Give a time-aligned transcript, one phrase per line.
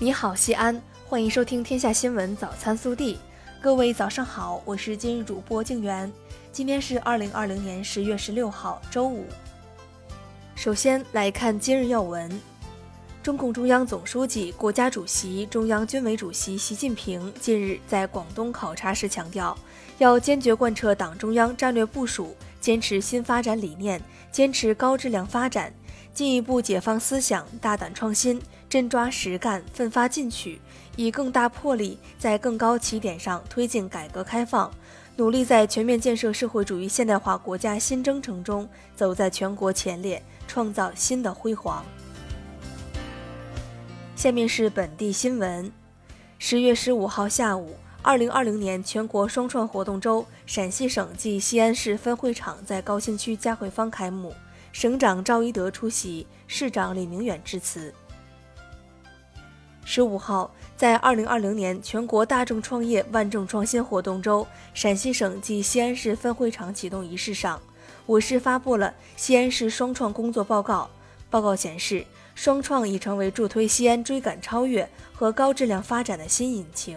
[0.00, 3.14] 你好，西安，欢迎收听《天下新闻早餐速递》。
[3.60, 6.10] 各位早上好，我是今日主播静媛。
[6.52, 9.26] 今天是二零二零年十月十六号，周五。
[10.54, 12.30] 首先来看今日要闻。
[13.24, 19.58] 中共中央总书记、国家主席、中央军委主席习近平近日在广东考察时强调，
[19.98, 25.74] 要坚决贯彻党中央战略部署，坚持新发展理念，坚持高质量发展，
[26.14, 30.60] 进一步解放思想，大胆创新，真抓实干，奋发进取，
[30.94, 34.70] 以更大魄力，在更高起点上推进改革开放，
[35.16, 41.82] 努力在全面建设社会主义现代化国家新征程中走在全国前列，创造新的辉煌。
[44.14, 45.72] 下面是本地新闻。
[46.38, 54.34] 十月十五号下午，二零二零年全国双创活动周陕西省暨西安市分会场在高新区嘉汇坊开幕，
[54.72, 57.94] 省长赵一德出席，市长李明远致辞。
[59.98, 67.60] 十五号，在二零二零年全国大众创业万众创新活动周陕西省及西安市分会场启动仪式上，
[68.06, 70.88] 我市发布了西安市双创工作报告。
[71.28, 72.04] 报告显示。
[72.36, 76.96] 双创已成为助推西安追赶超越和高质量发展的新引擎。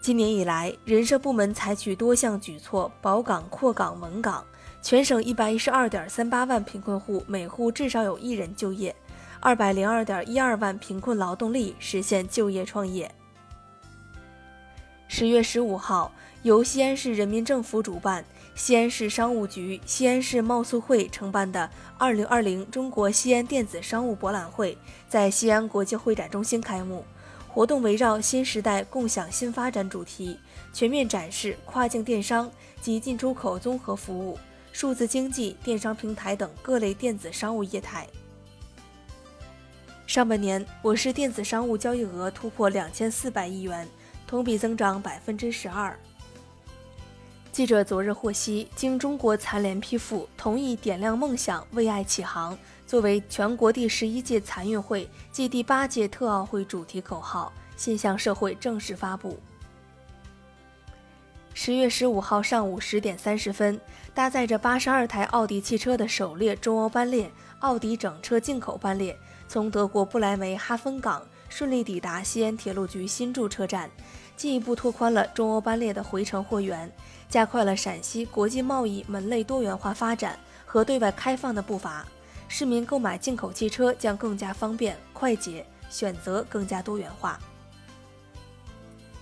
[0.00, 4.44] 今年以来，人社部门采取多项举措，保岗、扩岗、稳岗，
[4.82, 8.92] 全省一百一十二点三八万贫困户每户至少有一人就业，
[9.46, 13.08] 二百零二点一二万贫困劳动力实现就业创业。
[15.06, 16.10] 十月十五号，
[16.42, 18.24] 由西安市人民政府主办。
[18.56, 24.76] 西安市商务局、西安市贸促会承办的2020中国西安电子商务博览会
[25.08, 27.04] 在西安国际会展中心开幕。
[27.46, 30.36] 活动围绕“新时代共享新发展”主题，
[30.72, 32.50] 全面展示跨境电商
[32.80, 34.36] 及进出口综合服务、
[34.72, 38.04] 数字经济、电商平台等各类电子商务业态。
[40.06, 43.86] 上半年，我市电子商务交易额突破两千四百亿元，
[44.24, 45.98] 同比增长百分之十二。
[47.50, 59.36] 记者昨日获悉，经中国残联批复，同意“点亮梦想，为爱启航”作为全国第十一届残运会暨第八届特奥会主题口号，现向社会正式发布。
[61.52, 63.80] 十月十五号上午十点三十分，
[64.14, 67.28] 搭载着八十二台奥迪汽车的首列中欧班列——
[67.60, 73.90] 奥迪整车进口班列，从德国不来梅哈芬港顺利抵达西安铁路局新筑车站，
[74.36, 76.90] 进一步拓宽了中欧班列的回程货源。
[77.28, 82.06] 加快了陕西国际贸易门类多元化发展和对外开放的步伐，
[82.46, 87.36] 市民购买进口汽车将更加方便快捷，选择更加多元化。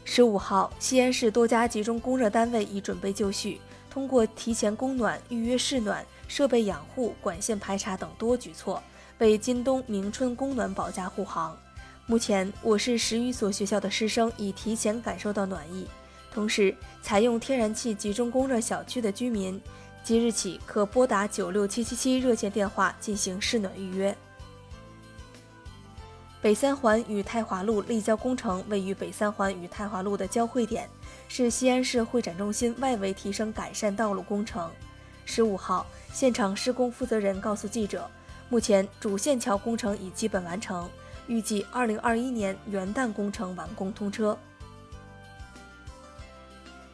[0.04, 3.58] 十五号，西安市多家集中供热单位已准备就绪，
[3.88, 8.82] 通过提前供暖、预约试暖、设备养护、管线排查等多举措，
[9.18, 11.56] 为今冬明春供暖保驾护航。
[12.06, 15.86] 目前，我市十余所学校的师生已提前感受到暖意。
[16.32, 19.60] 同时，采用天然气集中供热小区的居民，
[20.02, 24.14] 即日起可拨打九六七七七热线电话进行试暖预约。
[26.42, 30.86] 北三环与太华路立交工程位于北三环与太华路的交汇点，
[31.26, 34.70] 是西安市会展中心外围提升改善道路工程。
[35.24, 38.10] 十五号，现场施工负责人告诉记者，
[38.54, 40.88] 目前主线桥工程已基本完成，
[41.26, 44.38] 预计二零二一年元旦工程完工通车。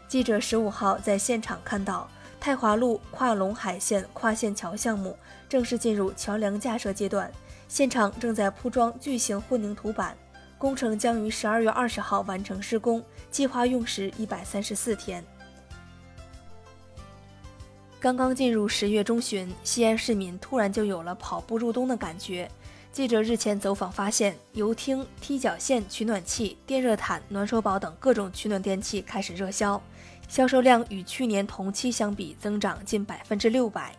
[0.08, 2.08] 记者十五号在现场看到，
[2.40, 5.14] 太华路跨陇海线跨线桥项目
[5.50, 7.30] 正式进入桥梁架设阶段，
[7.68, 10.16] 现场正在铺装巨型混凝土板，
[10.56, 15.22] 工程将于十二月二十号完成施工，计划用时一百三十四天。
[18.00, 22.50] 刚刚进入十月中旬，西安市民突然就有了跑步入冬的感觉。
[22.90, 29.80] 记者日前走访发现，油汀、踢脚线、取暖器、电热毯、暖手宝等各种取暖电器开始热销，
[30.28, 33.94] 销售量与去年同期相比增长近百分之六百。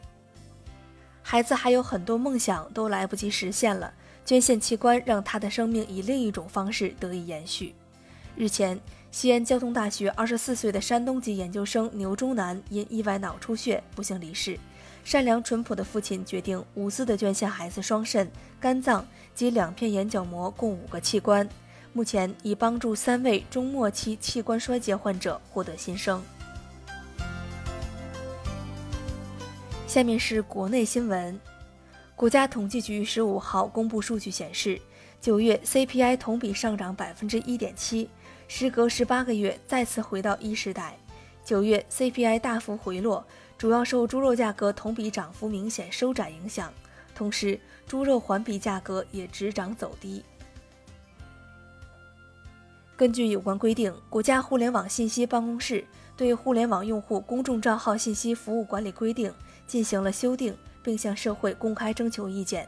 [1.21, 3.93] 孩子还有很多梦想都来不及实现了，
[4.25, 7.75] 捐献器官让他的生命以另一种方式得以延续。
[8.35, 8.79] 日前，
[9.11, 14.57] 西安交通大学二十四岁的山东籍研究生牛中南因意外脑出血不幸离世。
[15.03, 19.05] 善良淳朴的父亲决定无私地捐献孩子双肾、肝脏
[19.35, 21.47] 及两片眼角膜，共五个器官。
[21.91, 26.23] 目前已帮助三位中末期器官衰竭患者获得新生。
[29.87, 31.37] 下面是国内新闻。
[32.15, 34.79] 国家统计局十五号公布数据显示，
[35.19, 38.07] 九月 CPI 同比上涨百分之一点七，
[38.53, 40.97] 时隔十八个月再次回到一时代。
[41.45, 43.25] 九月 CPI 大幅回落。
[43.57, 46.71] 主要受猪肉价格同比涨幅明显收窄影响，
[47.15, 47.57] 同时
[47.87, 50.21] 猪肉环比价格也只涨走低。
[52.97, 55.85] 根据有关规定，国家互联网信息办公室
[56.17, 59.31] 对《互联网用户公众账号信息服务管理规定》
[59.65, 60.53] 进行了修订，
[60.83, 62.67] 并向社会公开征求意见。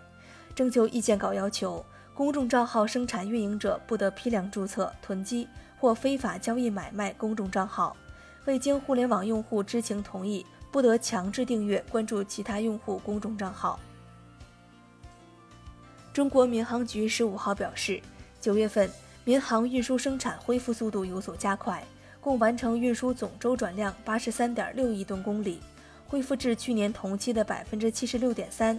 [0.55, 5.45] 征求意见稿要求，公众账号生产运营者不得批量注册、囤积
[5.83, 7.93] 或非法交易买卖公众账号；
[8.45, 13.77] 未经互联网用户知情同意，不得强制订阅、关注其他用户公众账号。
[16.13, 18.01] 中国民航局十五号表示，
[18.39, 18.89] 九月份。
[19.25, 21.83] 民航运输生产恢复速度有所加快，
[22.21, 25.59] 共完成运输总周转量八十三点六亿吨公里，
[26.07, 28.77] 恢复至去年同期的百分之七十六点三；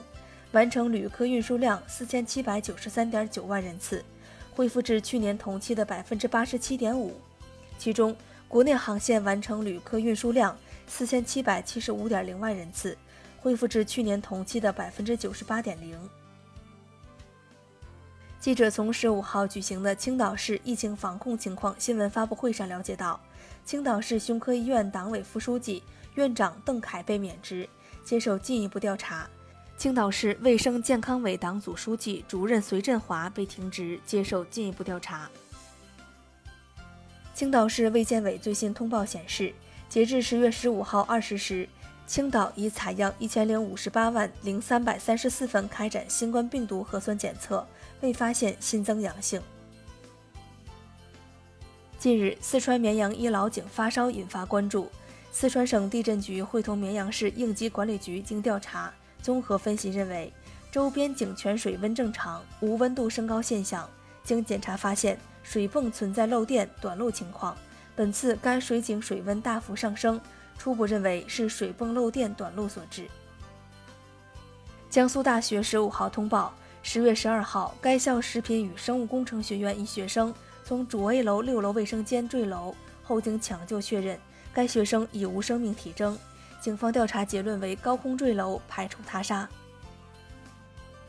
[0.52, 4.02] 完成旅客运输量四千七百九十三点九万人次，
[4.54, 7.20] 恢复至去年同期的百分之八十七点五。
[7.76, 8.16] 其中，
[8.46, 10.56] 国内航线完成旅客运输量
[10.86, 12.96] 四千七百七十五点零万人次，
[13.40, 15.98] 恢复至去年同期的百分之九十八点零。
[18.38, 23.18] 记者从十五号举行的青岛市疫情防控情况新闻发布会上了解到，
[23.64, 25.82] 青岛市胸科医院党委副书记、
[26.14, 27.68] 院长邓凯被免职，
[28.04, 29.26] 接受进一步调查；
[29.76, 35.28] 青岛市卫生健康委党组书记、主任隋振华被停职，接受进一步调查。
[37.34, 39.52] 青岛市卫健委最新通报显示，
[39.88, 41.68] 截至十月十五号二十时。
[42.06, 47.66] 青岛已采样一千零五十八万零三百三十四份开展新冠病毒核酸检测，
[48.02, 49.40] 未发现新增阳性。
[51.98, 54.90] 近日，四川绵阳一老井发烧引发关注。
[55.32, 58.92] 四川省地震局会同绵阳市应急管理局经调查，
[59.24, 60.30] 综合分析认为，
[60.70, 63.88] 周边井泉水温正常，无温度升高现象。
[64.22, 67.56] 经检查发现，水泵存在漏电短路情况。
[67.96, 70.20] 本次该水井水温大幅上升。
[70.58, 73.08] 初步认为是水泵漏电短路所致。
[74.90, 80.34] 江苏大学十五号通报，十月十二号，该校食品与生物工程学院一学生
[80.64, 84.20] 从主 A 楼六楼卫生间坠楼后，经抢救确认，
[84.52, 86.16] 该学生已无生命体征。
[86.64, 89.46] 警方调查结论为高空坠楼，排除他杀。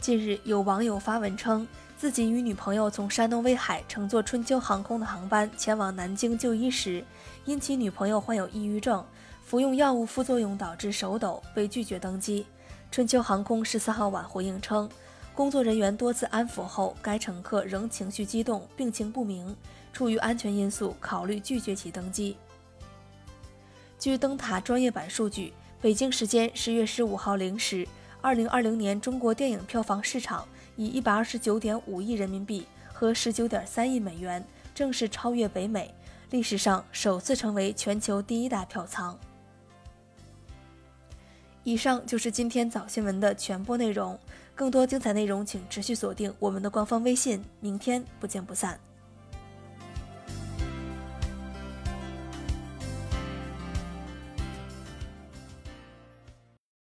[0.02, 1.66] 近日，有网友发文称，
[1.98, 7.02] 自己与女朋友从山东威海乘坐春秋航空的航班前往南京就医时，
[7.46, 9.02] 因其女朋友患有抑郁症。
[9.46, 12.46] 服用药物副作用导致手抖，被拒绝登机。
[12.92, 14.90] 春秋航空十四号晚回应称，
[15.34, 19.56] 工作人员多次安抚后，该乘客仍情绪激动，病情不明，
[19.94, 22.36] 出于安全因素，考虑拒绝其登机。
[23.97, 27.88] 据灯塔专业版数据，北京时间十月十五号零时，
[28.21, 35.94] 二零二零年中国电影票房市场以一百二十九点五亿人民币和十九点三亿美元正式超越北美，
[36.30, 39.18] 历史上首次成为全球第一大票仓。
[41.63, 44.19] 以上就是今天早新闻的全部内容，
[44.53, 48.80] 更多精彩内容请持续锁定我们的官方微信，明天不见不散。